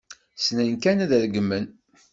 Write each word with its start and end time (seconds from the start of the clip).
Ssnen 0.37 0.71
kan 0.83 1.03
ad 1.03 1.11
regmen. 1.21 1.65